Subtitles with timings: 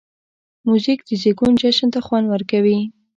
[0.67, 2.79] موزیک د زېږون جشن ته خوند ورکوي.